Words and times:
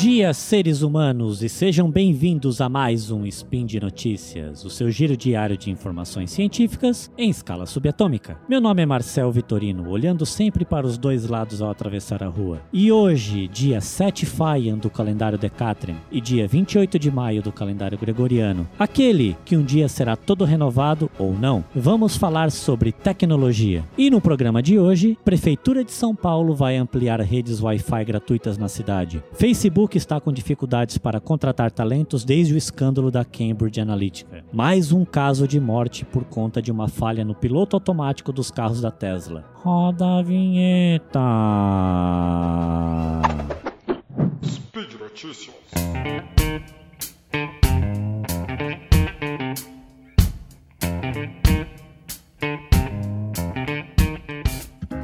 dia, 0.00 0.32
seres 0.32 0.80
humanos, 0.80 1.42
e 1.42 1.48
sejam 1.50 1.90
bem-vindos 1.90 2.62
a 2.62 2.70
mais 2.70 3.10
um 3.10 3.26
Spin 3.26 3.66
de 3.66 3.78
Notícias, 3.78 4.64
o 4.64 4.70
seu 4.70 4.90
giro 4.90 5.14
diário 5.14 5.58
de 5.58 5.70
informações 5.70 6.30
científicas 6.30 7.10
em 7.18 7.28
escala 7.28 7.66
subatômica. 7.66 8.38
Meu 8.48 8.62
nome 8.62 8.80
é 8.80 8.86
Marcel 8.86 9.30
Vitorino, 9.30 9.90
olhando 9.90 10.24
sempre 10.24 10.64
para 10.64 10.86
os 10.86 10.96
dois 10.96 11.26
lados 11.26 11.60
ao 11.60 11.68
atravessar 11.68 12.22
a 12.22 12.28
rua. 12.28 12.62
E 12.72 12.90
hoje, 12.90 13.46
dia 13.46 13.82
7 13.82 14.24
Faian 14.24 14.78
do 14.78 14.88
calendário 14.88 15.36
Decatrium 15.36 15.98
e 16.10 16.18
dia 16.18 16.48
28 16.48 16.98
de 16.98 17.10
maio 17.10 17.42
do 17.42 17.52
calendário 17.52 17.98
Gregoriano, 17.98 18.66
aquele 18.78 19.36
que 19.44 19.54
um 19.54 19.62
dia 19.62 19.86
será 19.86 20.16
todo 20.16 20.46
renovado 20.46 21.10
ou 21.18 21.38
não, 21.38 21.62
vamos 21.74 22.16
falar 22.16 22.50
sobre 22.50 22.90
tecnologia. 22.90 23.84
E 23.98 24.08
no 24.08 24.18
programa 24.18 24.62
de 24.62 24.78
hoje, 24.78 25.18
Prefeitura 25.22 25.84
de 25.84 25.92
São 25.92 26.16
Paulo 26.16 26.54
vai 26.54 26.78
ampliar 26.78 27.20
redes 27.20 27.60
Wi-Fi 27.60 28.02
gratuitas 28.06 28.56
na 28.56 28.66
cidade. 28.66 29.22
Facebook 29.34 29.89
está 29.98 30.20
com 30.20 30.32
dificuldades 30.32 30.98
para 30.98 31.20
contratar 31.20 31.70
talentos 31.70 32.24
desde 32.24 32.54
o 32.54 32.56
escândalo 32.56 33.10
da 33.10 33.24
Cambridge 33.24 33.80
Analytica. 33.80 34.44
Mais 34.52 34.92
um 34.92 35.04
caso 35.04 35.46
de 35.46 35.58
morte 35.58 36.04
por 36.04 36.24
conta 36.24 36.60
de 36.60 36.70
uma 36.70 36.88
falha 36.88 37.24
no 37.24 37.34
piloto 37.34 37.76
automático 37.76 38.32
dos 38.32 38.50
carros 38.50 38.80
da 38.80 38.90
Tesla. 38.90 39.44
Roda 39.54 40.18
a 40.18 40.22
vinheta. 40.22 41.20
Speed 44.44 45.00
Notícias. 45.00 45.79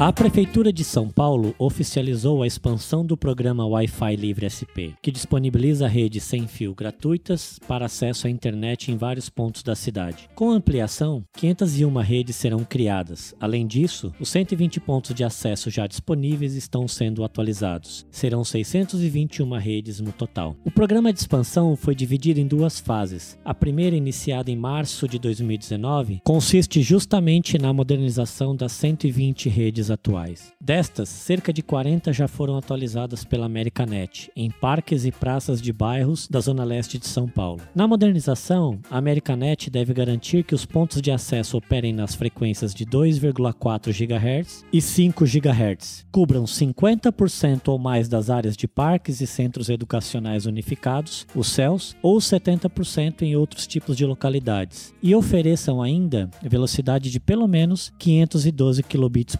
A 0.06 0.12
Prefeitura 0.12 0.72
de 0.72 0.84
São 0.84 1.08
Paulo 1.08 1.52
oficializou 1.58 2.40
a 2.40 2.46
expansão 2.46 3.04
do 3.04 3.16
programa 3.16 3.66
Wi-Fi 3.66 4.14
Livre 4.14 4.46
SP, 4.46 4.94
que 5.02 5.10
disponibiliza 5.10 5.88
redes 5.88 6.22
sem 6.22 6.46
fio 6.46 6.76
gratuitas 6.76 7.58
para 7.66 7.86
acesso 7.86 8.28
à 8.28 8.30
internet 8.30 8.92
em 8.92 8.96
vários 8.96 9.28
pontos 9.28 9.64
da 9.64 9.74
cidade. 9.74 10.30
Com 10.36 10.52
a 10.52 10.54
ampliação, 10.54 11.24
501 11.36 11.92
redes 12.02 12.36
serão 12.36 12.62
criadas. 12.62 13.34
Além 13.40 13.66
disso, 13.66 14.12
os 14.20 14.28
120 14.28 14.78
pontos 14.78 15.12
de 15.12 15.24
acesso 15.24 15.70
já 15.70 15.88
disponíveis 15.88 16.54
estão 16.54 16.86
sendo 16.86 17.24
atualizados. 17.24 18.06
Serão 18.08 18.44
621 18.44 19.58
redes 19.58 19.98
no 19.98 20.12
total. 20.12 20.54
O 20.64 20.70
programa 20.70 21.12
de 21.12 21.18
expansão 21.18 21.74
foi 21.74 21.96
dividido 21.96 22.38
em 22.38 22.46
duas 22.46 22.78
fases. 22.78 23.36
A 23.44 23.52
primeira, 23.52 23.96
iniciada 23.96 24.52
em 24.52 24.56
março 24.56 25.08
de 25.08 25.18
2019, 25.18 26.20
consiste 26.22 26.80
justamente 26.80 27.58
na 27.58 27.72
modernização 27.72 28.54
das 28.54 28.70
120 28.70 29.48
redes 29.48 29.90
atuais. 29.96 30.52
Destas, 30.60 31.08
cerca 31.08 31.52
de 31.52 31.62
40 31.62 32.12
já 32.12 32.28
foram 32.28 32.56
atualizadas 32.56 33.24
pela 33.24 33.46
Americanet, 33.46 34.30
em 34.36 34.50
parques 34.50 35.04
e 35.04 35.10
praças 35.10 35.60
de 35.60 35.72
bairros 35.72 36.28
da 36.28 36.38
zona 36.38 36.62
leste 36.62 36.98
de 36.98 37.06
São 37.06 37.26
Paulo. 37.26 37.60
Na 37.74 37.88
modernização, 37.88 38.78
a 38.90 38.98
Americanet 38.98 39.68
deve 39.68 39.92
garantir 39.92 40.44
que 40.44 40.54
os 40.54 40.64
pontos 40.64 41.02
de 41.02 41.10
acesso 41.10 41.56
operem 41.56 41.92
nas 41.92 42.14
frequências 42.14 42.74
de 42.74 42.86
2,4 42.86 43.92
GHz 43.92 44.64
e 44.72 44.80
5 44.80 45.24
GHz, 45.24 46.06
cubram 46.12 46.44
50% 46.44 47.68
ou 47.68 47.78
mais 47.78 48.08
das 48.08 48.30
áreas 48.30 48.56
de 48.56 48.68
parques 48.68 49.20
e 49.20 49.26
centros 49.26 49.68
educacionais 49.68 50.46
unificados, 50.46 51.26
os 51.34 51.48
CELS, 51.48 51.96
ou 52.02 52.18
70% 52.18 53.22
em 53.22 53.34
outros 53.34 53.66
tipos 53.66 53.96
de 53.96 54.04
localidades, 54.04 54.94
e 55.02 55.14
ofereçam 55.14 55.82
ainda 55.82 56.30
velocidade 56.42 57.10
de 57.10 57.18
pelo 57.18 57.48
menos 57.48 57.92
512 57.98 58.82
kbps 58.82 59.36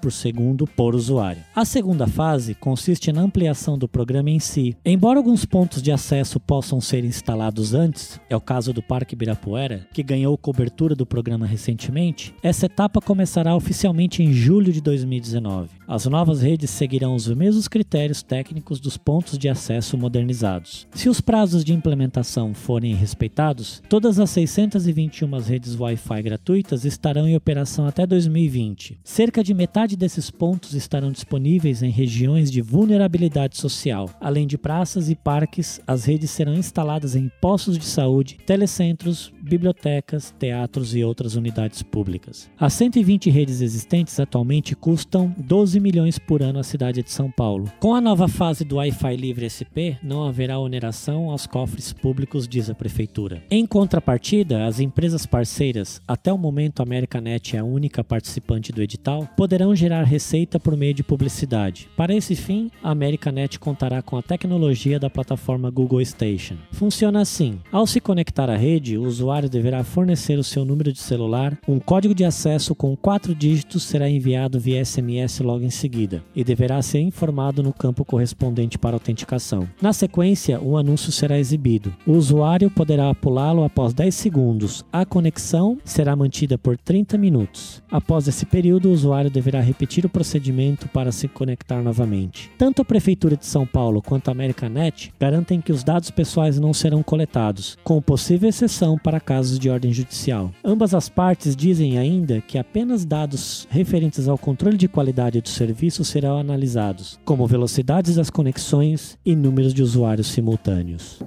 segundo 0.46 0.66
por 0.66 0.94
usuário. 0.94 1.42
A 1.54 1.64
segunda 1.64 2.06
fase 2.06 2.54
consiste 2.54 3.12
na 3.12 3.22
ampliação 3.22 3.76
do 3.76 3.88
programa 3.88 4.30
em 4.30 4.38
si. 4.38 4.76
Embora 4.84 5.18
alguns 5.18 5.44
pontos 5.44 5.82
de 5.82 5.90
acesso 5.90 6.38
possam 6.38 6.80
ser 6.80 7.04
instalados 7.04 7.74
antes, 7.74 8.20
é 8.30 8.36
o 8.36 8.40
caso 8.40 8.72
do 8.72 8.80
Parque 8.80 9.14
Ibirapuera, 9.14 9.88
que 9.92 10.04
ganhou 10.04 10.38
cobertura 10.38 10.94
do 10.94 11.04
programa 11.04 11.46
recentemente, 11.46 12.32
essa 12.42 12.66
etapa 12.66 13.00
começará 13.00 13.56
oficialmente 13.56 14.22
em 14.22 14.32
julho 14.32 14.72
de 14.72 14.80
2019. 14.80 15.70
As 15.88 16.06
novas 16.06 16.42
redes 16.42 16.70
seguirão 16.70 17.14
os 17.14 17.28
mesmos 17.28 17.66
critérios 17.66 18.22
técnicos 18.22 18.78
dos 18.78 18.96
pontos 18.96 19.38
de 19.38 19.48
acesso 19.48 19.96
modernizados. 19.98 20.86
Se 20.92 21.08
os 21.08 21.20
prazos 21.20 21.64
de 21.64 21.72
implementação 21.72 22.54
forem 22.54 22.94
respeitados, 22.94 23.82
todas 23.88 24.18
as 24.20 24.30
621 24.30 25.38
redes 25.38 25.78
Wi-Fi 25.78 26.22
gratuitas 26.22 26.84
estarão 26.84 27.26
em 27.26 27.36
operação 27.36 27.86
até 27.86 28.06
2020. 28.06 28.98
Cerca 29.02 29.42
de 29.42 29.54
metade 29.54 29.96
desses 29.96 30.30
pontos 30.38 30.74
estarão 30.74 31.10
disponíveis 31.10 31.82
em 31.82 31.90
regiões 31.90 32.50
de 32.50 32.60
vulnerabilidade 32.60 33.56
social. 33.56 34.10
Além 34.20 34.46
de 34.46 34.58
praças 34.58 35.08
e 35.08 35.14
parques, 35.14 35.80
as 35.86 36.04
redes 36.04 36.30
serão 36.30 36.54
instaladas 36.54 37.16
em 37.16 37.30
postos 37.40 37.78
de 37.78 37.84
saúde, 37.84 38.38
telecentros, 38.46 39.32
bibliotecas, 39.42 40.34
teatros 40.38 40.94
e 40.94 41.02
outras 41.02 41.36
unidades 41.36 41.82
públicas. 41.82 42.50
As 42.58 42.72
120 42.74 43.30
redes 43.30 43.60
existentes 43.60 44.18
atualmente 44.20 44.74
custam 44.74 45.34
12 45.38 45.80
milhões 45.80 46.18
por 46.18 46.42
ano 46.42 46.58
à 46.58 46.62
cidade 46.62 47.02
de 47.02 47.10
São 47.10 47.30
Paulo. 47.30 47.70
Com 47.80 47.94
a 47.94 48.00
nova 48.00 48.28
fase 48.28 48.64
do 48.64 48.76
Wi-Fi 48.76 49.16
Livre 49.16 49.48
SP, 49.48 49.96
não 50.02 50.24
haverá 50.24 50.58
oneração 50.58 51.30
aos 51.30 51.46
cofres 51.46 51.92
públicos, 51.92 52.46
diz 52.46 52.68
a 52.68 52.74
prefeitura. 52.74 53.42
Em 53.50 53.64
contrapartida, 53.64 54.66
as 54.66 54.80
empresas 54.80 55.24
parceiras, 55.24 56.00
até 56.06 56.32
o 56.32 56.38
momento 56.38 56.80
a 56.80 56.82
Americanet 56.82 57.56
é 57.56 57.60
a 57.60 57.64
única 57.64 58.04
participante 58.04 58.72
do 58.72 58.82
edital, 58.82 59.28
poderão 59.36 59.74
gerar 59.74 60.02
receita 60.26 60.58
por 60.58 60.76
meio 60.76 60.92
de 60.92 61.04
publicidade. 61.04 61.88
Para 61.96 62.12
esse 62.12 62.34
fim, 62.34 62.68
a 62.82 62.90
Americanet 62.90 63.60
contará 63.60 64.02
com 64.02 64.16
a 64.16 64.22
tecnologia 64.22 64.98
da 64.98 65.08
plataforma 65.08 65.70
Google 65.70 66.04
Station. 66.04 66.56
Funciona 66.72 67.20
assim: 67.20 67.60
ao 67.70 67.86
se 67.86 68.00
conectar 68.00 68.50
à 68.50 68.56
rede, 68.56 68.98
o 68.98 69.04
usuário 69.04 69.48
deverá 69.48 69.84
fornecer 69.84 70.36
o 70.36 70.42
seu 70.42 70.64
número 70.64 70.92
de 70.92 70.98
celular, 70.98 71.56
um 71.68 71.78
código 71.78 72.12
de 72.12 72.24
acesso 72.24 72.74
com 72.74 72.96
quatro 72.96 73.36
dígitos 73.36 73.84
será 73.84 74.10
enviado 74.10 74.58
via 74.58 74.84
SMS 74.84 75.38
logo 75.38 75.64
em 75.64 75.70
seguida 75.70 76.24
e 76.34 76.42
deverá 76.42 76.82
ser 76.82 76.98
informado 76.98 77.62
no 77.62 77.72
campo 77.72 78.04
correspondente 78.04 78.78
para 78.78 78.96
autenticação. 78.96 79.68
Na 79.80 79.92
sequência, 79.92 80.60
um 80.60 80.76
anúncio 80.76 81.12
será 81.12 81.38
exibido. 81.38 81.94
O 82.04 82.12
usuário 82.12 82.68
poderá 82.68 83.14
pulá-lo 83.14 83.62
após 83.62 83.94
10 83.94 84.12
segundos. 84.12 84.84
A 84.92 85.06
conexão 85.06 85.78
será 85.84 86.16
mantida 86.16 86.58
por 86.58 86.76
30 86.76 87.16
minutos. 87.16 87.80
Após 87.88 88.26
esse 88.26 88.44
período, 88.44 88.88
o 88.88 88.92
usuário 88.92 89.30
deverá 89.30 89.60
repetir 89.60 90.04
o 90.04 90.15
procedimento 90.16 90.88
para 90.88 91.12
se 91.12 91.28
conectar 91.28 91.82
novamente. 91.82 92.50
Tanto 92.56 92.80
a 92.80 92.84
Prefeitura 92.86 93.36
de 93.36 93.44
São 93.44 93.66
Paulo 93.66 94.00
quanto 94.00 94.28
a 94.28 94.32
Americanet 94.32 95.12
garantem 95.20 95.60
que 95.60 95.70
os 95.70 95.84
dados 95.84 96.10
pessoais 96.10 96.58
não 96.58 96.72
serão 96.72 97.02
coletados, 97.02 97.76
com 97.84 98.00
possível 98.00 98.48
exceção 98.48 98.96
para 98.96 99.20
casos 99.20 99.58
de 99.58 99.68
ordem 99.68 99.92
judicial. 99.92 100.50
Ambas 100.64 100.94
as 100.94 101.10
partes 101.10 101.54
dizem 101.54 101.98
ainda 101.98 102.40
que 102.40 102.56
apenas 102.56 103.04
dados 103.04 103.68
referentes 103.68 104.26
ao 104.26 104.38
controle 104.38 104.78
de 104.78 104.88
qualidade 104.88 105.42
do 105.42 105.50
serviço 105.50 106.02
serão 106.02 106.38
analisados, 106.38 107.20
como 107.22 107.46
velocidades 107.46 108.16
das 108.16 108.30
conexões 108.30 109.18
e 109.22 109.36
números 109.36 109.74
de 109.74 109.82
usuários 109.82 110.28
simultâneos. 110.28 111.20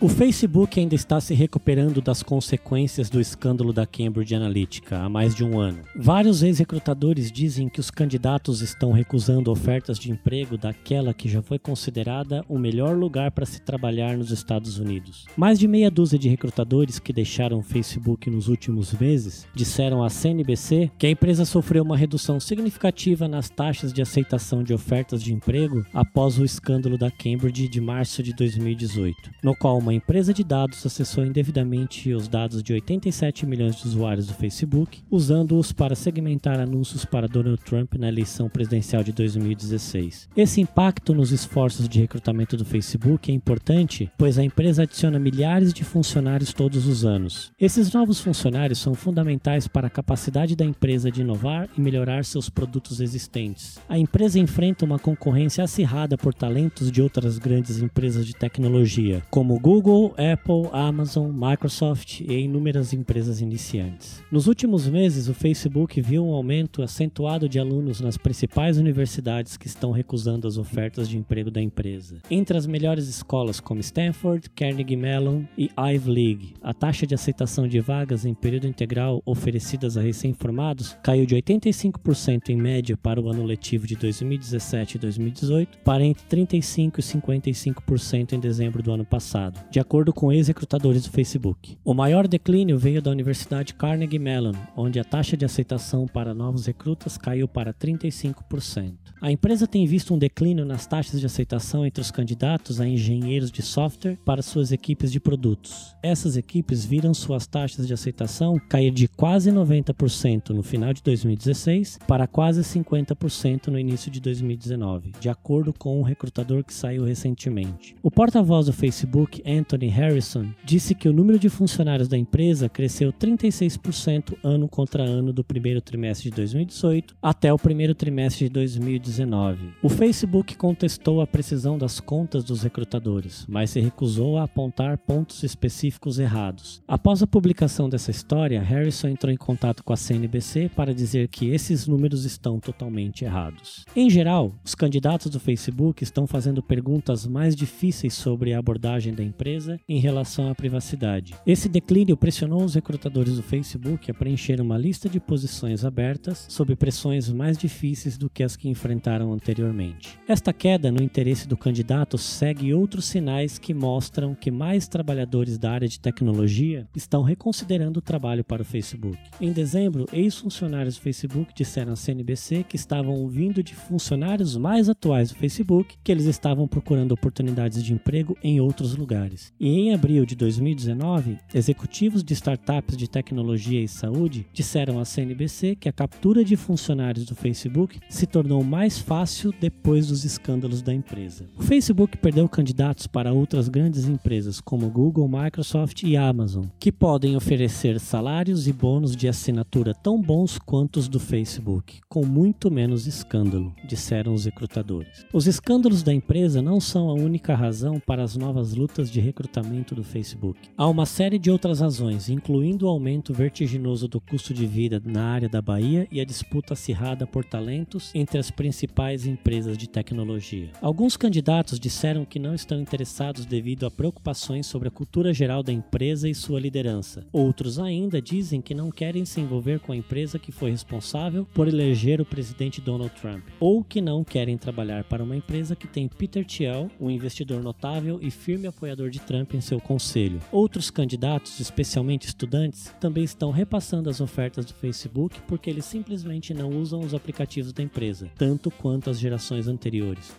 O 0.00 0.08
Facebook 0.08 0.78
ainda 0.78 0.94
está 0.94 1.20
se 1.20 1.34
recuperando 1.34 2.00
das 2.00 2.22
consequências 2.22 3.10
do 3.10 3.20
escândalo 3.20 3.72
da 3.72 3.84
Cambridge 3.84 4.32
Analytica 4.32 5.00
há 5.00 5.08
mais 5.08 5.34
de 5.34 5.42
um 5.42 5.58
ano. 5.58 5.80
Vários 5.96 6.40
ex-recrutadores 6.40 7.32
dizem 7.32 7.68
que 7.68 7.80
os 7.80 7.90
candidatos 7.90 8.60
estão 8.60 8.92
recusando 8.92 9.50
ofertas 9.50 9.98
de 9.98 10.12
emprego 10.12 10.56
daquela 10.56 11.12
que 11.12 11.28
já 11.28 11.42
foi 11.42 11.58
considerada 11.58 12.44
o 12.48 12.60
melhor 12.60 12.96
lugar 12.96 13.32
para 13.32 13.44
se 13.44 13.60
trabalhar 13.60 14.16
nos 14.16 14.30
Estados 14.30 14.78
Unidos. 14.78 15.26
Mais 15.36 15.58
de 15.58 15.66
meia 15.66 15.90
dúzia 15.90 16.16
de 16.16 16.28
recrutadores 16.28 17.00
que 17.00 17.12
deixaram 17.12 17.58
o 17.58 17.64
Facebook 17.64 18.30
nos 18.30 18.46
últimos 18.46 18.92
meses 18.92 19.48
disseram 19.52 20.04
à 20.04 20.08
CNBC 20.08 20.92
que 20.96 21.08
a 21.08 21.10
empresa 21.10 21.44
sofreu 21.44 21.82
uma 21.82 21.96
redução 21.96 22.38
significativa 22.38 23.26
nas 23.26 23.50
taxas 23.50 23.92
de 23.92 24.00
aceitação 24.00 24.62
de 24.62 24.72
ofertas 24.72 25.20
de 25.20 25.34
emprego 25.34 25.84
após 25.92 26.38
o 26.38 26.44
escândalo 26.44 26.96
da 26.96 27.10
Cambridge 27.10 27.66
de 27.66 27.80
março 27.80 28.22
de 28.22 28.32
2018, 28.32 29.32
no 29.42 29.56
qual 29.56 29.87
uma 29.88 29.94
empresa 29.94 30.34
de 30.34 30.44
dados 30.44 30.84
acessou 30.84 31.24
indevidamente 31.24 32.12
os 32.12 32.28
dados 32.28 32.62
de 32.62 32.74
87 32.74 33.46
milhões 33.46 33.76
de 33.76 33.88
usuários 33.88 34.26
do 34.26 34.34
Facebook, 34.34 35.00
usando-os 35.10 35.72
para 35.72 35.94
segmentar 35.94 36.60
anúncios 36.60 37.06
para 37.06 37.26
Donald 37.26 37.58
Trump 37.64 37.94
na 37.94 38.06
eleição 38.06 38.50
presidencial 38.50 39.02
de 39.02 39.12
2016. 39.12 40.28
Esse 40.36 40.60
impacto 40.60 41.14
nos 41.14 41.32
esforços 41.32 41.88
de 41.88 42.00
recrutamento 42.00 42.54
do 42.54 42.66
Facebook 42.66 43.32
é 43.32 43.34
importante, 43.34 44.12
pois 44.18 44.38
a 44.38 44.44
empresa 44.44 44.82
adiciona 44.82 45.18
milhares 45.18 45.72
de 45.72 45.84
funcionários 45.84 46.52
todos 46.52 46.86
os 46.86 47.06
anos. 47.06 47.50
Esses 47.58 47.90
novos 47.90 48.20
funcionários 48.20 48.80
são 48.80 48.92
fundamentais 48.92 49.66
para 49.66 49.86
a 49.86 49.90
capacidade 49.90 50.54
da 50.54 50.66
empresa 50.66 51.10
de 51.10 51.22
inovar 51.22 51.66
e 51.78 51.80
melhorar 51.80 52.26
seus 52.26 52.50
produtos 52.50 53.00
existentes. 53.00 53.78
A 53.88 53.98
empresa 53.98 54.38
enfrenta 54.38 54.84
uma 54.84 54.98
concorrência 54.98 55.64
acirrada 55.64 56.18
por 56.18 56.34
talentos 56.34 56.92
de 56.92 57.00
outras 57.00 57.38
grandes 57.38 57.78
empresas 57.80 58.26
de 58.26 58.34
tecnologia, 58.34 59.22
como 59.30 59.58
Google 59.58 59.77
Google, 59.80 60.12
Apple, 60.18 60.68
Amazon, 60.72 61.30
Microsoft 61.30 62.20
e 62.22 62.32
inúmeras 62.40 62.92
empresas 62.92 63.40
iniciantes. 63.40 64.20
Nos 64.28 64.48
últimos 64.48 64.88
meses, 64.88 65.28
o 65.28 65.34
Facebook 65.34 66.00
viu 66.00 66.26
um 66.26 66.32
aumento 66.32 66.82
acentuado 66.82 67.48
de 67.48 67.60
alunos 67.60 68.00
nas 68.00 68.16
principais 68.16 68.76
universidades 68.76 69.56
que 69.56 69.68
estão 69.68 69.92
recusando 69.92 70.48
as 70.48 70.58
ofertas 70.58 71.08
de 71.08 71.16
emprego 71.16 71.48
da 71.48 71.62
empresa. 71.62 72.16
Entre 72.28 72.58
as 72.58 72.66
melhores 72.66 73.06
escolas 73.06 73.60
como 73.60 73.78
Stanford, 73.78 74.50
Carnegie 74.50 74.96
Mellon 74.96 75.44
e 75.56 75.70
Ivy 75.78 76.10
League, 76.10 76.54
a 76.60 76.74
taxa 76.74 77.06
de 77.06 77.14
aceitação 77.14 77.68
de 77.68 77.78
vagas 77.78 78.24
em 78.24 78.34
período 78.34 78.66
integral 78.66 79.22
oferecidas 79.24 79.96
a 79.96 80.00
recém-formados 80.00 80.96
caiu 81.04 81.24
de 81.24 81.36
85% 81.36 82.48
em 82.48 82.56
média 82.56 82.96
para 82.96 83.20
o 83.20 83.28
ano 83.28 83.44
letivo 83.44 83.86
de 83.86 83.94
2017 83.94 84.96
e 84.96 84.98
2018 84.98 85.78
para 85.84 86.04
entre 86.04 86.24
35 86.24 86.98
e 86.98 87.02
55% 87.02 88.32
em 88.32 88.40
dezembro 88.40 88.82
do 88.82 88.90
ano 88.90 89.04
passado, 89.04 89.67
de 89.70 89.80
acordo 89.80 90.12
com 90.12 90.32
ex-recrutadores 90.32 91.04
do 91.04 91.10
Facebook. 91.10 91.76
O 91.84 91.94
maior 91.94 92.26
declínio 92.26 92.78
veio 92.78 93.02
da 93.02 93.10
Universidade 93.10 93.74
Carnegie 93.74 94.18
Mellon, 94.18 94.54
onde 94.76 94.98
a 94.98 95.04
taxa 95.04 95.36
de 95.36 95.44
aceitação 95.44 96.06
para 96.06 96.34
novos 96.34 96.66
recrutas 96.66 97.18
caiu 97.18 97.46
para 97.46 97.74
35%. 97.74 98.94
A 99.20 99.32
empresa 99.32 99.66
tem 99.66 99.84
visto 99.84 100.14
um 100.14 100.18
declínio 100.18 100.64
nas 100.64 100.86
taxas 100.86 101.18
de 101.18 101.26
aceitação 101.26 101.84
entre 101.84 102.00
os 102.00 102.10
candidatos 102.10 102.80
a 102.80 102.86
engenheiros 102.86 103.50
de 103.50 103.62
software 103.62 104.16
para 104.24 104.42
suas 104.42 104.70
equipes 104.70 105.10
de 105.10 105.18
produtos. 105.18 105.96
Essas 106.02 106.36
equipes 106.36 106.84
viram 106.84 107.12
suas 107.12 107.46
taxas 107.46 107.86
de 107.86 107.92
aceitação 107.92 108.60
cair 108.68 108.92
de 108.92 109.08
quase 109.08 109.50
90% 109.50 110.50
no 110.50 110.62
final 110.62 110.92
de 110.92 111.02
2016 111.02 111.98
para 112.06 112.28
quase 112.28 112.62
50% 112.62 113.68
no 113.68 113.78
início 113.78 114.10
de 114.10 114.20
2019, 114.20 115.12
de 115.18 115.28
acordo 115.28 115.72
com 115.72 115.98
um 115.98 116.02
recrutador 116.02 116.62
que 116.62 116.72
saiu 116.72 117.04
recentemente. 117.04 117.96
O 118.02 118.10
porta-voz 118.10 118.66
do 118.66 118.72
Facebook, 118.72 119.42
Anthony 119.58 119.88
Harrison, 119.88 120.46
disse 120.64 120.94
que 120.94 121.08
o 121.08 121.12
número 121.12 121.38
de 121.38 121.48
funcionários 121.48 122.08
da 122.08 122.16
empresa 122.16 122.68
cresceu 122.68 123.12
36% 123.12 124.36
ano 124.42 124.68
contra 124.68 125.02
ano 125.02 125.32
do 125.32 125.42
primeiro 125.42 125.80
trimestre 125.80 126.30
de 126.30 126.36
2018 126.36 127.16
até 127.20 127.52
o 127.52 127.58
primeiro 127.58 127.94
trimestre 127.94 128.46
de 128.46 128.50
2019. 128.50 129.70
O 129.82 129.88
Facebook 129.88 130.56
contestou 130.56 131.20
a 131.20 131.26
precisão 131.26 131.76
das 131.76 131.98
contas 132.00 132.44
dos 132.44 132.62
recrutadores, 132.62 133.44
mas 133.48 133.70
se 133.70 133.80
recusou 133.80 134.38
a 134.38 134.44
apontar 134.44 134.98
pontos 134.98 135.42
específicos 135.42 136.18
errados. 136.18 136.80
Após 136.86 137.22
a 137.22 137.26
publicação 137.26 137.88
dessa 137.88 138.10
história, 138.10 138.62
Harrison 138.62 139.08
entrou 139.08 139.32
em 139.32 139.36
contato 139.36 139.82
com 139.82 139.92
a 139.92 139.96
CNBC 139.96 140.70
para 140.74 140.94
dizer 140.94 141.28
que 141.28 141.50
esses 141.50 141.86
números 141.86 142.24
estão 142.24 142.60
totalmente 142.60 143.24
errados. 143.24 143.84
Em 143.96 144.08
geral, 144.08 144.54
os 144.64 144.74
candidatos 144.74 145.30
do 145.30 145.40
Facebook 145.40 146.02
estão 146.02 146.26
fazendo 146.26 146.62
perguntas 146.62 147.26
mais 147.26 147.56
difíceis 147.56 148.14
sobre 148.14 148.54
a 148.54 148.58
abordagem 148.58 149.12
da 149.12 149.22
empresa 149.22 149.47
em 149.88 149.98
relação 149.98 150.50
à 150.50 150.54
privacidade. 150.54 151.34
Esse 151.46 151.68
declínio 151.68 152.16
pressionou 152.16 152.64
os 152.64 152.74
recrutadores 152.74 153.36
do 153.36 153.42
Facebook 153.42 154.10
a 154.10 154.14
preencher 154.14 154.60
uma 154.60 154.76
lista 154.76 155.08
de 155.08 155.18
posições 155.18 155.84
abertas 155.84 156.46
sob 156.48 156.74
pressões 156.76 157.30
mais 157.30 157.56
difíceis 157.56 158.18
do 158.18 158.28
que 158.28 158.42
as 158.42 158.56
que 158.56 158.68
enfrentaram 158.68 159.32
anteriormente. 159.32 160.18
Esta 160.28 160.52
queda 160.52 160.90
no 160.90 161.02
interesse 161.02 161.48
do 161.48 161.56
candidato 161.56 162.18
segue 162.18 162.74
outros 162.74 163.06
sinais 163.06 163.58
que 163.58 163.72
mostram 163.72 164.34
que 164.34 164.50
mais 164.50 164.88
trabalhadores 164.88 165.58
da 165.58 165.70
área 165.70 165.88
de 165.88 166.00
tecnologia 166.00 166.86
estão 166.94 167.22
reconsiderando 167.22 167.98
o 167.98 168.02
trabalho 168.02 168.44
para 168.44 168.62
o 168.62 168.64
Facebook. 168.64 169.18
Em 169.40 169.52
dezembro, 169.52 170.06
ex-funcionários 170.12 170.96
do 170.96 171.02
Facebook 171.02 171.52
disseram 171.54 171.92
à 171.92 171.96
CNBC 171.96 172.64
que 172.68 172.76
estavam 172.76 173.14
ouvindo 173.14 173.62
de 173.62 173.74
funcionários 173.74 174.56
mais 174.56 174.88
atuais 174.88 175.30
do 175.30 175.36
Facebook 175.36 175.96
que 176.02 176.12
eles 176.12 176.26
estavam 176.26 176.66
procurando 176.66 177.12
oportunidades 177.12 177.82
de 177.82 177.92
emprego 177.92 178.36
em 178.42 178.60
outros 178.60 178.96
lugares. 178.96 179.37
E 179.58 179.68
em 179.68 179.94
abril 179.94 180.24
de 180.24 180.34
2019, 180.36 181.38
executivos 181.54 182.22
de 182.22 182.34
startups 182.34 182.96
de 182.96 183.08
tecnologia 183.08 183.82
e 183.82 183.88
saúde 183.88 184.46
disseram 184.52 184.98
à 184.98 185.04
CNBC 185.04 185.76
que 185.76 185.88
a 185.88 185.92
captura 185.92 186.44
de 186.44 186.56
funcionários 186.56 187.26
do 187.26 187.34
Facebook 187.34 187.98
se 188.08 188.26
tornou 188.26 188.62
mais 188.62 188.98
fácil 188.98 189.52
depois 189.60 190.08
dos 190.08 190.24
escândalos 190.24 190.82
da 190.82 190.92
empresa. 190.92 191.48
O 191.56 191.62
Facebook 191.62 192.16
perdeu 192.18 192.48
candidatos 192.48 193.06
para 193.06 193.32
outras 193.32 193.68
grandes 193.68 194.06
empresas 194.06 194.60
como 194.60 194.90
Google, 194.90 195.28
Microsoft 195.28 196.02
e 196.02 196.16
Amazon, 196.16 196.66
que 196.78 196.92
podem 196.92 197.36
oferecer 197.36 197.98
salários 198.00 198.66
e 198.66 198.72
bônus 198.72 199.14
de 199.16 199.28
assinatura 199.28 199.94
tão 199.94 200.20
bons 200.20 200.58
quanto 200.58 200.98
os 200.98 201.08
do 201.08 201.20
Facebook, 201.20 202.00
com 202.08 202.24
muito 202.24 202.70
menos 202.70 203.06
escândalo, 203.06 203.74
disseram 203.86 204.34
os 204.34 204.44
recrutadores. 204.44 205.26
Os 205.32 205.46
escândalos 205.46 206.02
da 206.02 206.12
empresa 206.12 206.62
não 206.62 206.80
são 206.80 207.08
a 207.08 207.14
única 207.14 207.54
razão 207.54 208.00
para 208.00 208.22
as 208.22 208.36
novas 208.36 208.74
lutas 208.74 209.10
de 209.10 209.20
recrutamento 209.28 209.94
do 209.94 210.02
Facebook. 210.02 210.58
Há 210.76 210.86
uma 210.88 211.06
série 211.06 211.38
de 211.38 211.50
outras 211.50 211.80
razões, 211.80 212.28
incluindo 212.28 212.86
o 212.86 212.88
aumento 212.88 213.32
vertiginoso 213.32 214.08
do 214.08 214.20
custo 214.20 214.52
de 214.52 214.66
vida 214.66 215.00
na 215.04 215.24
área 215.24 215.48
da 215.48 215.62
Bahia 215.62 216.08
e 216.10 216.20
a 216.20 216.24
disputa 216.24 216.72
acirrada 216.74 217.26
por 217.26 217.44
talentos 217.44 218.10
entre 218.14 218.38
as 218.38 218.50
principais 218.50 219.26
empresas 219.26 219.78
de 219.78 219.88
tecnologia. 219.88 220.70
Alguns 220.80 221.16
candidatos 221.16 221.78
disseram 221.78 222.24
que 222.24 222.38
não 222.38 222.54
estão 222.54 222.80
interessados 222.80 223.46
devido 223.46 223.86
a 223.86 223.90
preocupações 223.90 224.66
sobre 224.66 224.88
a 224.88 224.90
cultura 224.90 225.32
geral 225.32 225.62
da 225.62 225.72
empresa 225.72 226.28
e 226.28 226.34
sua 226.34 226.60
liderança. 226.60 227.26
Outros 227.32 227.78
ainda 227.78 228.20
dizem 228.20 228.60
que 228.60 228.74
não 228.74 228.90
querem 228.90 229.24
se 229.24 229.40
envolver 229.40 229.80
com 229.80 229.92
a 229.92 229.96
empresa 229.96 230.38
que 230.38 230.50
foi 230.50 230.70
responsável 230.70 231.46
por 231.54 231.68
eleger 231.68 232.20
o 232.20 232.24
presidente 232.24 232.80
Donald 232.80 233.12
Trump, 233.20 233.44
ou 233.60 233.84
que 233.84 234.00
não 234.00 234.24
querem 234.24 234.56
trabalhar 234.56 235.04
para 235.04 235.22
uma 235.22 235.36
empresa 235.36 235.76
que 235.76 235.86
tem 235.86 236.08
Peter 236.08 236.44
Thiel, 236.44 236.90
um 237.00 237.10
investidor 237.10 237.62
notável 237.62 238.18
e 238.22 238.30
firme 238.30 238.66
apoiador 238.66 239.10
de 239.10 239.17
Trump 239.18 239.54
em 239.54 239.60
seu 239.60 239.80
conselho. 239.80 240.40
Outros 240.50 240.90
candidatos, 240.90 241.60
especialmente 241.60 242.26
estudantes, 242.26 242.94
também 243.00 243.24
estão 243.24 243.50
repassando 243.50 244.08
as 244.10 244.20
ofertas 244.20 244.64
do 244.64 244.74
Facebook 244.74 245.40
porque 245.46 245.70
eles 245.70 245.84
simplesmente 245.84 246.54
não 246.54 246.70
usam 246.70 247.00
os 247.00 247.14
aplicativos 247.14 247.72
da 247.72 247.82
empresa, 247.82 248.30
tanto 248.36 248.70
quanto 248.70 249.10
as 249.10 249.18
gerações 249.18 249.68
anteriores. 249.68 250.34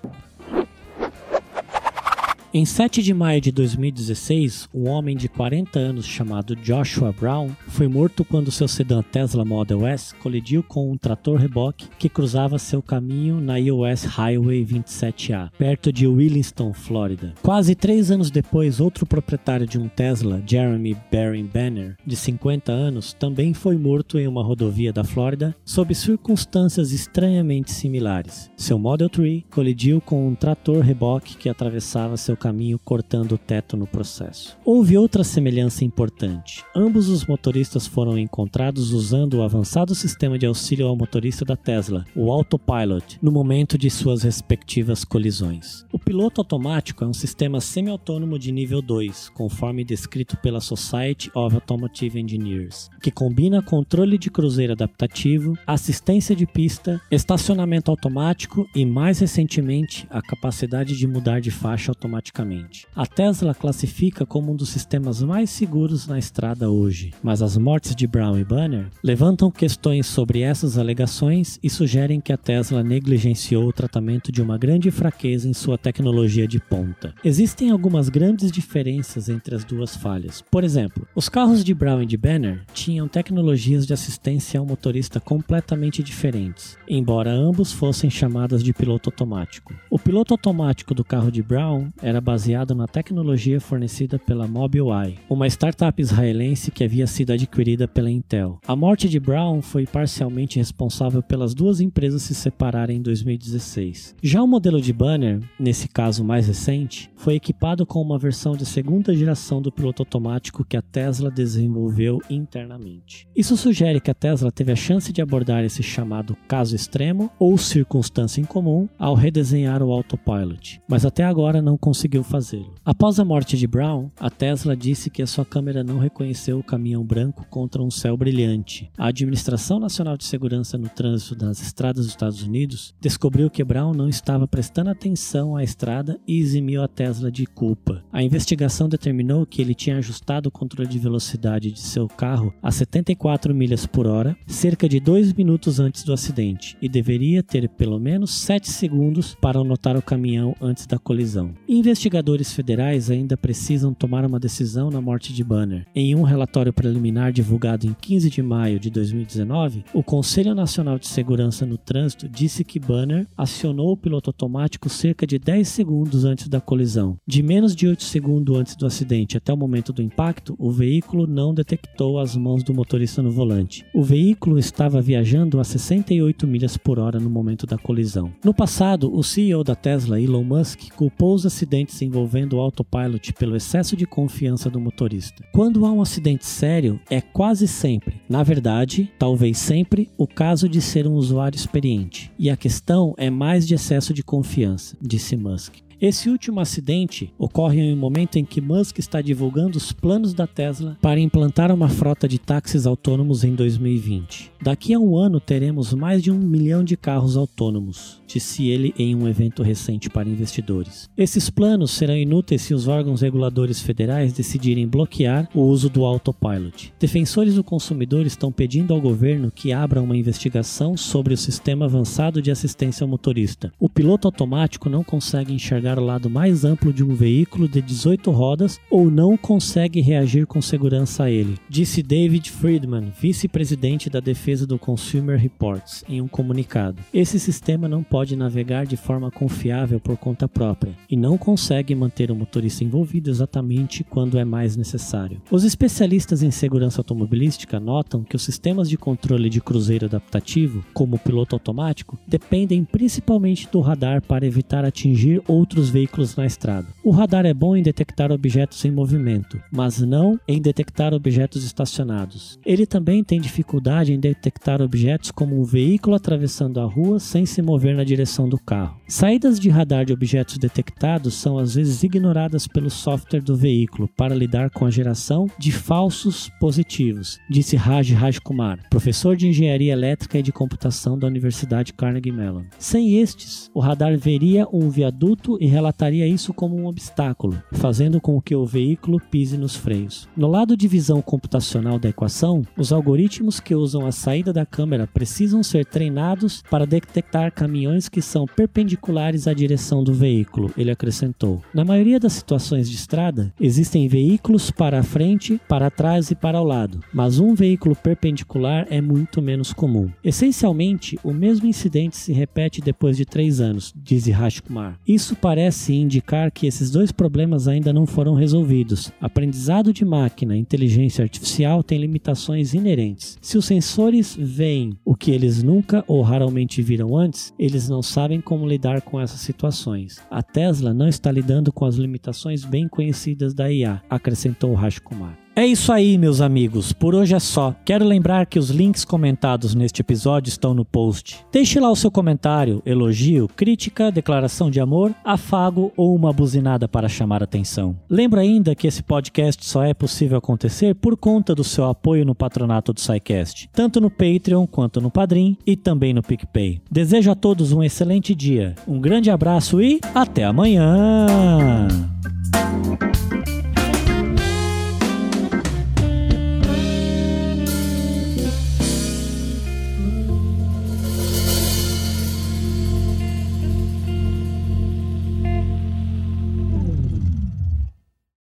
Em 2.51 2.65
7 2.65 3.03
de 3.03 3.13
maio 3.13 3.39
de 3.39 3.51
2016, 3.51 4.69
um 4.73 4.89
homem 4.89 5.15
de 5.15 5.29
40 5.29 5.77
anos 5.77 6.07
chamado 6.07 6.55
Joshua 6.55 7.11
Brown 7.11 7.51
foi 7.67 7.87
morto 7.87 8.25
quando 8.25 8.49
seu 8.49 8.67
sedã 8.67 9.03
Tesla 9.03 9.45
Model 9.45 9.85
S 9.85 10.15
colidiu 10.15 10.63
com 10.63 10.91
um 10.91 10.97
trator 10.97 11.37
reboque 11.37 11.87
que 11.99 12.09
cruzava 12.09 12.57
seu 12.57 12.81
caminho 12.81 13.39
na 13.39 13.57
US 13.71 14.03
Highway 14.03 14.65
27A, 14.65 15.51
perto 15.59 15.93
de 15.93 16.07
Williston, 16.07 16.73
Flórida. 16.73 17.35
Quase 17.43 17.75
três 17.75 18.09
anos 18.09 18.31
depois, 18.31 18.79
outro 18.79 19.05
proprietário 19.05 19.67
de 19.67 19.77
um 19.77 19.87
Tesla, 19.87 20.41
Jeremy 20.43 20.97
Barry 21.11 21.43
Banner, 21.43 21.97
de 22.03 22.15
50 22.15 22.71
anos, 22.71 23.13
também 23.13 23.53
foi 23.53 23.77
morto 23.77 24.17
em 24.17 24.27
uma 24.27 24.43
rodovia 24.43 24.91
da 24.91 25.03
Flórida 25.03 25.55
sob 25.63 25.93
circunstâncias 25.93 26.91
estranhamente 26.91 27.71
similares. 27.71 28.49
Seu 28.57 28.79
Model 28.79 29.07
3 29.07 29.43
colidiu 29.51 30.01
com 30.01 30.27
um 30.27 30.33
trator 30.33 30.79
reboque 30.79 31.37
que 31.37 31.47
atravessava 31.47 32.17
seu 32.17 32.38
caminho 32.39 32.79
cortando 32.79 33.33
o 33.33 33.37
teto 33.37 33.75
no 33.75 33.85
processo. 33.85 34.57
Houve 34.63 34.97
outra 34.97 35.23
semelhança 35.23 35.83
importante. 35.83 36.63
Ambos 36.73 37.09
os 37.09 37.25
motoristas 37.25 37.85
foram 37.85 38.17
encontrados 38.17 38.93
usando 38.93 39.35
o 39.35 39.43
avançado 39.43 39.93
sistema 39.93 40.39
de 40.39 40.45
auxílio 40.45 40.87
ao 40.87 40.95
motorista 40.95 41.43
da 41.43 41.57
Tesla, 41.57 42.05
o 42.15 42.31
Autopilot, 42.31 43.19
no 43.21 43.31
momento 43.31 43.77
de 43.77 43.89
suas 43.89 44.23
respectivas 44.23 45.03
colisões. 45.03 45.85
O 45.91 45.99
piloto 45.99 46.39
automático 46.39 47.03
é 47.03 47.07
um 47.07 47.13
sistema 47.13 47.59
semi-autônomo 47.59 48.39
de 48.39 48.51
nível 48.51 48.81
2, 48.81 49.29
conforme 49.29 49.83
descrito 49.83 50.37
pela 50.37 50.61
Society 50.61 51.29
of 51.35 51.53
Automotive 51.53 52.19
Engineers, 52.19 52.89
que 53.01 53.11
combina 53.11 53.61
controle 53.61 54.17
de 54.17 54.31
cruzeiro 54.31 54.73
adaptativo, 54.73 55.57
assistência 55.67 56.35
de 56.35 56.45
pista, 56.45 57.01
estacionamento 57.11 57.91
automático 57.91 58.65
e, 58.73 58.85
mais 58.85 59.19
recentemente, 59.19 60.07
a 60.09 60.21
capacidade 60.21 60.95
de 60.95 61.05
mudar 61.05 61.41
de 61.41 61.51
faixa 61.51 61.91
automaticamente 61.91 62.28
automaticamente. 62.29 62.87
A 62.95 63.05
Tesla 63.05 63.53
classifica 63.53 64.25
como 64.25 64.51
um 64.51 64.55
dos 64.55 64.69
sistemas 64.69 65.21
mais 65.21 65.49
seguros 65.49 66.07
na 66.07 66.17
estrada 66.17 66.69
hoje, 66.69 67.13
mas 67.21 67.41
as 67.41 67.57
mortes 67.57 67.95
de 67.95 68.07
Brown 68.07 68.37
e 68.37 68.43
Banner 68.43 68.87
levantam 69.03 69.51
questões 69.51 70.07
sobre 70.07 70.41
essas 70.41 70.77
alegações 70.77 71.59
e 71.61 71.69
sugerem 71.69 72.21
que 72.21 72.31
a 72.31 72.37
Tesla 72.37 72.83
negligenciou 72.83 73.67
o 73.67 73.73
tratamento 73.73 74.31
de 74.31 74.41
uma 74.41 74.57
grande 74.57 74.91
fraqueza 74.91 75.47
em 75.47 75.53
sua 75.53 75.77
tecnologia 75.77 76.47
de 76.47 76.59
ponta. 76.59 77.13
Existem 77.23 77.71
algumas 77.71 78.09
grandes 78.09 78.51
diferenças 78.51 79.29
entre 79.29 79.55
as 79.55 79.63
duas 79.63 79.95
falhas. 79.95 80.43
Por 80.49 80.63
exemplo, 80.63 81.07
os 81.15 81.29
carros 81.29 81.63
de 81.63 81.73
Brown 81.73 82.03
e 82.03 82.05
de 82.05 82.17
Banner 82.17 82.63
tinham 82.73 83.07
tecnologias 83.07 83.85
de 83.85 83.93
assistência 83.93 84.59
ao 84.59 84.65
motorista 84.65 85.19
completamente 85.19 86.03
diferentes, 86.03 86.77
embora 86.87 87.31
ambos 87.31 87.71
fossem 87.71 88.09
chamadas 88.09 88.63
de 88.63 88.73
piloto 88.73 89.09
automático. 89.09 89.73
O 89.89 89.97
piloto 89.97 90.33
automático 90.33 90.93
do 90.93 91.03
carro 91.03 91.31
de 91.31 91.41
Brown 91.41 91.89
era 92.01 92.18
era 92.19 92.21
baseado 92.21 92.75
na 92.75 92.85
tecnologia 92.85 93.61
fornecida 93.61 94.19
pela 94.19 94.45
Mobileye, 94.45 95.19
uma 95.29 95.47
startup 95.47 96.01
israelense 96.01 96.69
que 96.69 96.83
havia 96.83 97.07
sido 97.07 97.31
adquirida 97.31 97.87
pela 97.87 98.11
Intel. 98.11 98.59
A 98.67 98.75
morte 98.75 99.07
de 99.07 99.19
Brown 99.19 99.61
foi 99.61 99.85
parcialmente 99.87 100.57
responsável 100.57 101.23
pelas 101.23 101.53
duas 101.53 101.79
empresas 101.79 102.23
se 102.23 102.35
separarem 102.35 102.97
em 102.97 103.01
2016. 103.01 104.15
Já 104.21 104.43
o 104.43 104.47
modelo 104.47 104.81
de 104.81 104.91
banner, 104.91 105.39
nesse 105.57 105.87
caso 105.87 106.23
mais 106.23 106.47
recente, 106.47 107.09
foi 107.15 107.35
equipado 107.35 107.85
com 107.85 108.01
uma 108.01 108.19
versão 108.19 108.55
de 108.55 108.65
segunda 108.65 109.15
geração 109.15 109.61
do 109.61 109.71
piloto 109.71 110.01
automático 110.01 110.65
que 110.65 110.75
a 110.75 110.81
Tesla 110.81 111.31
desenvolveu 111.31 112.19
internamente. 112.29 113.27
Isso 113.35 113.55
sugere 113.55 114.01
que 114.01 114.11
a 114.11 114.13
Tesla 114.13 114.51
teve 114.51 114.73
a 114.73 114.75
chance 114.75 115.13
de 115.13 115.21
abordar 115.21 115.63
esse 115.63 115.81
chamado 115.81 116.35
caso 116.47 116.75
extremo 116.75 117.31
ou 117.39 117.57
circunstância 117.57 118.41
incomum 118.41 118.89
ao 118.97 119.15
redesenhar 119.15 119.81
o 119.81 119.91
autopilot, 119.91 120.81
mas 120.87 121.05
até 121.05 121.23
agora 121.23 121.61
não 121.61 121.77
conseguiu 121.77 122.08
fazê-lo. 122.23 122.73
Após 122.83 123.19
a 123.19 123.25
morte 123.25 123.55
de 123.55 123.67
Brown, 123.67 124.09
a 124.19 124.29
Tesla 124.29 124.75
disse 124.75 125.09
que 125.09 125.21
a 125.21 125.27
sua 125.27 125.45
câmera 125.45 125.83
não 125.83 125.99
reconheceu 125.99 126.57
o 126.57 126.63
caminhão 126.63 127.03
branco 127.03 127.45
contra 127.49 127.83
um 127.83 127.91
céu 127.91 128.17
brilhante. 128.17 128.89
A 128.97 129.07
Administração 129.07 129.79
Nacional 129.79 130.17
de 130.17 130.25
Segurança 130.25 130.77
no 130.77 130.89
Trânsito 130.89 131.35
das 131.35 131.61
Estradas 131.61 132.05
dos 132.05 132.13
Estados 132.13 132.41
Unidos 132.41 132.93
descobriu 132.99 133.49
que 133.49 133.63
Brown 133.63 133.93
não 133.93 134.09
estava 134.09 134.47
prestando 134.47 134.89
atenção 134.89 135.55
à 135.55 135.63
estrada 135.63 136.19
e 136.27 136.39
eximiu 136.39 136.81
a 136.81 136.87
Tesla 136.87 137.31
de 137.31 137.45
culpa. 137.45 138.03
A 138.11 138.23
investigação 138.23 138.89
determinou 138.89 139.45
que 139.45 139.61
ele 139.61 139.75
tinha 139.75 139.97
ajustado 139.97 140.49
o 140.49 140.51
controle 140.51 140.89
de 140.89 140.97
velocidade 140.97 141.71
de 141.71 141.79
seu 141.79 142.07
carro 142.07 142.53
a 142.61 142.71
74 142.71 143.53
milhas 143.53 143.85
por 143.85 144.07
hora, 144.07 144.37
cerca 144.47 144.87
de 144.87 144.99
dois 144.99 145.33
minutos 145.33 145.79
antes 145.79 146.03
do 146.03 146.13
acidente, 146.13 146.77
e 146.81 146.87
deveria 146.87 147.43
ter 147.43 147.67
pelo 147.69 147.99
menos 147.99 148.33
7 148.41 148.69
segundos 148.69 149.35
para 149.35 149.63
notar 149.63 149.97
o 149.97 150.01
caminhão 150.01 150.55
antes 150.61 150.85
da 150.85 150.97
colisão. 150.97 151.53
Investigadores 151.99 152.53
federais 152.53 153.11
ainda 153.11 153.35
precisam 153.35 153.93
tomar 153.93 154.23
uma 154.25 154.39
decisão 154.39 154.89
na 154.89 155.01
morte 155.01 155.33
de 155.33 155.43
Banner. 155.43 155.85
Em 155.93 156.15
um 156.15 156.21
relatório 156.21 156.71
preliminar 156.71 157.33
divulgado 157.33 157.85
em 157.85 157.93
15 157.93 158.29
de 158.29 158.41
maio 158.41 158.79
de 158.79 158.89
2019, 158.89 159.83
o 159.93 160.01
Conselho 160.01 160.55
Nacional 160.55 160.97
de 160.97 161.09
Segurança 161.09 161.65
no 161.65 161.77
Trânsito 161.77 162.29
disse 162.29 162.63
que 162.63 162.79
Banner 162.79 163.27
acionou 163.35 163.91
o 163.91 163.97
piloto 163.97 164.29
automático 164.29 164.87
cerca 164.87 165.27
de 165.27 165.37
10 165.37 165.67
segundos 165.67 166.23
antes 166.23 166.47
da 166.47 166.61
colisão. 166.61 167.17
De 167.27 167.43
menos 167.43 167.75
de 167.75 167.85
8 167.85 168.01
segundos 168.01 168.57
antes 168.57 168.77
do 168.77 168.85
acidente 168.85 169.35
até 169.35 169.51
o 169.51 169.57
momento 169.57 169.91
do 169.91 170.01
impacto, 170.01 170.55
o 170.57 170.71
veículo 170.71 171.27
não 171.27 171.53
detectou 171.53 172.17
as 172.17 172.33
mãos 172.33 172.63
do 172.63 172.73
motorista 172.73 173.21
no 173.21 173.29
volante. 173.29 173.85
O 173.93 174.03
veículo 174.03 174.57
estava 174.57 175.01
viajando 175.01 175.59
a 175.59 175.65
68 175.65 176.47
milhas 176.47 176.77
por 176.77 176.97
hora 176.97 177.19
no 177.19 177.29
momento 177.29 177.65
da 177.67 177.77
colisão. 177.77 178.31
No 178.41 178.53
passado, 178.53 179.13
o 179.13 179.21
CEO 179.21 179.65
da 179.65 179.75
Tesla, 179.75 180.21
Elon 180.21 180.45
Musk, 180.45 180.91
culpou 180.95 181.33
os 181.33 181.45
acidentes 181.45 181.88
envolvendo 182.05 182.53
o 182.53 182.59
autopilot 182.59 183.33
pelo 183.33 183.55
excesso 183.55 183.95
de 183.95 184.05
confiança 184.05 184.69
do 184.69 184.79
motorista. 184.79 185.43
Quando 185.51 185.85
há 185.85 185.91
um 185.91 186.01
acidente 186.01 186.45
sério, 186.45 186.99
é 187.09 187.21
quase 187.21 187.67
sempre, 187.67 188.21
na 188.29 188.43
verdade, 188.43 189.11
talvez 189.17 189.57
sempre, 189.57 190.09
o 190.17 190.27
caso 190.27 190.69
de 190.69 190.81
ser 190.81 191.07
um 191.07 191.13
usuário 191.13 191.57
experiente. 191.57 192.31
E 192.37 192.49
a 192.49 192.57
questão 192.57 193.13
é 193.17 193.29
mais 193.29 193.67
de 193.67 193.75
excesso 193.75 194.13
de 194.13 194.23
confiança, 194.23 194.95
disse 195.01 195.35
Musk. 195.35 195.88
Esse 196.01 196.29
último 196.29 196.61
acidente 196.61 197.33
ocorre 197.37 197.81
em 197.81 197.93
um 197.93 197.97
momento 197.97 198.37
em 198.37 198.45
que 198.45 198.61
Musk 198.61 198.99
está 198.99 199.21
divulgando 199.21 199.77
os 199.77 199.91
planos 199.91 200.33
da 200.33 200.47
Tesla 200.47 200.97
para 201.01 201.19
implantar 201.19 201.73
uma 201.73 201.89
frota 201.89 202.25
de 202.25 202.39
táxis 202.39 202.87
autônomos 202.87 203.43
em 203.43 203.53
2020. 203.53 204.49
Daqui 204.61 204.93
a 204.93 204.99
um 204.99 205.17
ano 205.17 205.41
teremos 205.41 205.93
mais 205.93 206.23
de 206.23 206.31
um 206.31 206.37
milhão 206.37 206.85
de 206.85 206.95
carros 206.95 207.35
autônomos, 207.35 208.21
disse 208.25 208.69
ele 208.69 208.93
em 208.97 209.13
um 209.13 209.27
evento 209.27 209.61
recente 209.61 210.09
para 210.09 210.29
investidores. 210.29 211.09
Esses 211.17 211.49
planos 211.49 211.91
serão 211.91 212.15
inúteis 212.15 212.61
se 212.61 212.73
os 212.73 212.87
órgãos 212.87 213.19
reguladores 213.19 213.81
federais 213.81 214.31
decidirem 214.31 214.87
bloquear 214.87 215.49
o 215.53 215.61
uso 215.61 215.89
do 215.89 216.05
autopilot. 216.05 216.93
Defensores 216.97 217.55
do 217.55 217.63
consumidor 217.63 218.25
estão 218.25 218.53
pedindo 218.53 218.93
ao 218.93 219.01
governo 219.01 219.51
que 219.51 219.73
abra 219.73 220.01
uma 220.01 220.15
investigação 220.15 220.95
sobre 220.95 221.33
o 221.33 221.37
sistema 221.37 221.85
avançado 221.85 222.41
de 222.41 222.51
assistência 222.51 223.03
ao 223.03 223.09
motorista. 223.09 223.73
O 223.77 223.89
piloto 223.89 224.29
automático 224.29 224.89
não 224.89 225.03
consegue 225.03 225.53
enxergar 225.53 225.88
o 225.97 226.05
lado 226.05 226.29
mais 226.29 226.65
amplo 226.65 226.91
de 226.91 227.03
um 227.03 227.15
veículo 227.15 227.67
de 227.67 227.81
18 227.81 228.29
rodas 228.31 228.79
ou 228.91 229.09
não 229.09 229.37
consegue 229.37 230.01
reagir 230.01 230.45
com 230.45 230.61
segurança 230.61 231.23
a 231.23 231.31
ele, 231.31 231.57
disse 231.69 232.03
David 232.03 232.51
Friedman, 232.51 233.11
vice-presidente 233.19 234.09
da 234.09 234.19
defesa 234.19 234.67
do 234.67 234.77
Consumer 234.77 235.39
Reports 235.39 236.03
em 236.09 236.21
um 236.21 236.27
comunicado. 236.27 237.01
Esse 237.13 237.39
sistema 237.39 237.87
não 237.87 238.03
pode 238.03 238.35
navegar 238.35 238.85
de 238.85 238.97
forma 238.97 239.31
confiável 239.31 239.99
por 239.99 240.17
conta 240.17 240.47
própria 240.47 240.93
e 241.09 241.15
não 241.15 241.37
consegue 241.37 241.95
manter 241.95 242.29
o 242.29 242.35
motorista 242.35 242.83
envolvido 242.83 243.29
exatamente 243.29 244.03
quando 244.03 244.37
é 244.37 244.43
mais 244.43 244.75
necessário. 244.75 245.41
Os 245.49 245.63
especialistas 245.63 246.43
em 246.43 246.51
segurança 246.51 246.99
automobilística 246.99 247.79
notam 247.79 248.23
que 248.23 248.35
os 248.35 248.43
sistemas 248.43 248.89
de 248.89 248.97
controle 248.97 249.49
de 249.49 249.61
cruzeiro 249.61 250.07
adaptativo, 250.07 250.83
como 250.93 251.15
o 251.15 251.19
piloto 251.19 251.55
automático, 251.55 252.17
dependem 252.27 252.83
principalmente 252.83 253.69
do 253.71 253.79
radar 253.79 254.21
para 254.21 254.45
evitar 254.45 254.83
atingir 254.83 255.41
outros 255.47 255.78
veículos 255.87 256.35
na 256.35 256.47
estrada. 256.47 256.87
O 257.03 257.11
radar 257.11 257.45
é 257.45 257.53
bom 257.53 257.75
em 257.75 257.83
detectar 257.83 258.31
objetos 258.31 258.83
em 258.83 258.89
movimento, 258.89 259.61
mas 259.71 260.01
não 260.01 260.39
em 260.47 260.59
detectar 260.59 261.13
objetos 261.13 261.63
estacionados. 261.63 262.57
Ele 262.65 262.87
também 262.87 263.23
tem 263.23 263.39
dificuldade 263.39 264.11
em 264.11 264.19
detectar 264.19 264.81
objetos 264.81 265.29
como 265.29 265.61
um 265.61 265.63
veículo 265.63 266.15
atravessando 266.15 266.79
a 266.79 266.85
rua 266.85 267.19
sem 267.19 267.45
se 267.45 267.61
mover 267.61 267.95
na 267.95 268.03
direção 268.03 268.49
do 268.49 268.57
carro. 268.57 268.99
Saídas 269.07 269.59
de 269.59 269.69
radar 269.69 270.05
de 270.05 270.13
objetos 270.13 270.57
detectados 270.57 271.35
são 271.35 271.59
às 271.59 271.75
vezes 271.75 272.01
ignoradas 272.01 272.67
pelo 272.67 272.89
software 272.89 273.41
do 273.41 273.55
veículo 273.55 274.09
para 274.17 274.33
lidar 274.33 274.71
com 274.71 274.85
a 274.85 274.91
geração 274.91 275.47
de 275.59 275.71
falsos 275.71 276.49
positivos, 276.59 277.39
disse 277.49 277.75
Raj 277.75 278.11
Rajkumar, 278.13 278.79
professor 278.89 279.35
de 279.35 279.47
engenharia 279.47 279.93
elétrica 279.93 280.39
e 280.39 280.43
de 280.43 280.51
computação 280.51 281.17
da 281.17 281.27
Universidade 281.27 281.93
Carnegie 281.93 282.31
Mellon. 282.31 282.63
Sem 282.77 283.19
estes, 283.19 283.69
o 283.73 283.79
radar 283.79 284.17
veria 284.17 284.67
um 284.71 284.89
viaduto 284.89 285.57
e 285.59 285.67
relataria 285.69 286.27
isso 286.27 286.53
como 286.53 286.75
um 286.75 286.85
obstáculo, 286.85 287.61
fazendo 287.71 288.21
com 288.21 288.41
que 288.41 288.55
o 288.55 288.65
veículo 288.65 289.19
pise 289.19 289.57
nos 289.57 289.75
freios. 289.75 290.27
No 290.35 290.47
lado 290.47 290.75
de 290.77 290.87
visão 290.87 291.21
computacional 291.21 291.97
da 291.97 292.09
equação, 292.09 292.63
os 292.77 292.91
algoritmos 292.91 293.59
que 293.59 293.75
usam 293.75 294.05
as 294.05 294.15
saída 294.15 294.51
da 294.51 294.65
câmera 294.65 295.07
precisam 295.07 295.63
ser 295.63 295.85
treinados 295.85 296.61
para 296.69 296.85
detectar 296.85 297.51
caminhões 297.53 298.09
que 298.09 298.21
são 298.21 298.45
perpendiculares 298.45 299.47
à 299.47 299.53
direção 299.53 300.03
do 300.03 300.13
veículo, 300.13 300.71
ele 300.77 300.91
acrescentou. 300.91 301.61
Na 301.73 301.85
maioria 301.85 302.19
das 302.19 302.33
situações 302.33 302.89
de 302.89 302.95
estrada, 302.95 303.53
existem 303.59 304.07
veículos 304.07 304.69
para 304.69 304.99
a 304.99 305.03
frente, 305.03 305.59
para 305.67 305.89
trás 305.89 306.31
e 306.31 306.35
para 306.35 306.61
o 306.61 306.63
lado, 306.63 306.99
mas 307.13 307.39
um 307.39 307.55
veículo 307.55 307.95
perpendicular 307.95 308.85
é 308.89 308.99
muito 308.99 309.41
menos 309.41 309.71
comum. 309.71 310.09
Essencialmente, 310.23 311.17
o 311.23 311.33
mesmo 311.33 311.67
incidente 311.67 312.17
se 312.17 312.33
repete 312.33 312.81
depois 312.81 313.15
de 313.15 313.25
três 313.25 313.61
anos, 313.61 313.93
diz 313.95 314.27
Rashkumar. 314.27 314.99
Isso 315.07 315.35
parece 315.35 315.58
indicar 315.67 316.51
que 316.51 316.67
esses 316.67 316.89
dois 316.89 317.11
problemas 317.11 317.67
ainda 317.67 317.91
não 317.91 318.05
foram 318.05 318.33
resolvidos. 318.33 319.11
Aprendizado 319.19 319.91
de 319.91 320.05
máquina 320.05 320.55
e 320.55 320.59
inteligência 320.59 321.23
artificial 321.23 321.83
têm 321.83 321.99
limitações 321.99 322.73
inerentes. 322.73 323.37
Se 323.41 323.57
os 323.57 323.65
sensores 323.65 324.37
veem 324.39 324.97
o 325.03 325.15
que 325.15 325.31
eles 325.31 325.61
nunca 325.61 326.03
ou 326.07 326.21
raramente 326.21 326.81
viram 326.81 327.17
antes, 327.17 327.53
eles 327.59 327.89
não 327.89 328.01
sabem 328.01 328.39
como 328.39 328.67
lidar 328.67 329.01
com 329.01 329.19
essas 329.19 329.41
situações. 329.41 330.21
A 330.31 330.41
Tesla 330.41 330.93
não 330.93 331.07
está 331.07 331.31
lidando 331.31 331.71
com 331.73 331.85
as 331.85 331.95
limitações 331.95 332.63
bem 332.63 332.87
conhecidas 332.87 333.53
da 333.53 333.71
IA, 333.71 334.01
acrescentou 334.09 334.73
Rajkumar. 334.73 335.37
É 335.55 335.65
isso 335.65 335.91
aí, 335.91 336.17
meus 336.17 336.39
amigos. 336.39 336.93
Por 336.93 337.13
hoje 337.13 337.35
é 337.35 337.39
só. 337.39 337.75
Quero 337.83 338.05
lembrar 338.05 338.45
que 338.45 338.57
os 338.57 338.69
links 338.69 339.03
comentados 339.03 339.75
neste 339.75 339.99
episódio 340.01 340.49
estão 340.49 340.73
no 340.73 340.85
post. 340.85 341.45
Deixe 341.51 341.79
lá 341.79 341.91
o 341.91 341.95
seu 341.95 342.09
comentário, 342.09 342.81
elogio, 342.85 343.49
crítica, 343.55 344.09
declaração 344.09 344.71
de 344.71 344.79
amor, 344.79 345.13
afago 345.23 345.91
ou 345.97 346.15
uma 346.15 346.31
buzinada 346.31 346.87
para 346.87 347.09
chamar 347.09 347.43
atenção. 347.43 347.97
Lembro 348.09 348.39
ainda 348.39 348.73
que 348.73 348.87
esse 348.87 349.03
podcast 349.03 349.65
só 349.65 349.83
é 349.83 349.93
possível 349.93 350.37
acontecer 350.37 350.95
por 350.95 351.17
conta 351.17 351.53
do 351.53 351.63
seu 351.63 351.85
apoio 351.85 352.25
no 352.25 352.33
patronato 352.35 352.93
do 352.93 353.01
SciCast, 353.01 353.69
tanto 353.73 353.99
no 353.99 354.09
Patreon 354.09 354.65
quanto 354.65 355.01
no 355.01 355.11
Padrim 355.11 355.57
e 355.67 355.75
também 355.75 356.13
no 356.13 356.23
PicPay. 356.23 356.81
Desejo 356.89 357.31
a 357.31 357.35
todos 357.35 357.73
um 357.73 357.83
excelente 357.83 358.33
dia, 358.33 358.75
um 358.87 359.01
grande 359.01 359.29
abraço 359.29 359.81
e 359.81 359.99
até 360.15 360.45
amanhã! 360.45 361.87